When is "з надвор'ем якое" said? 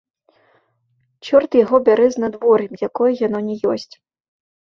2.15-3.11